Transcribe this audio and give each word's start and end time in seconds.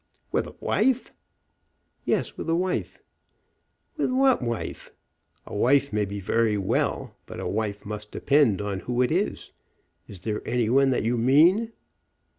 "With 0.31 0.47
a 0.47 0.55
wife?" 0.59 1.13
"Yes; 2.05 2.35
with 2.35 2.49
a 2.49 2.55
wife." 2.55 3.03
"With 3.97 4.09
what 4.09 4.41
wife? 4.41 4.91
A 5.45 5.53
wife 5.53 5.93
may 5.93 6.05
be 6.05 6.19
very 6.19 6.57
well, 6.57 7.15
but 7.27 7.39
a 7.39 7.47
wife 7.47 7.85
must 7.85 8.09
depend 8.09 8.63
on 8.63 8.79
who 8.79 9.03
it 9.03 9.11
is. 9.11 9.51
Is 10.07 10.21
there 10.21 10.41
any 10.43 10.69
one 10.71 10.89
that 10.89 11.03
you 11.03 11.19
mean?" 11.19 11.73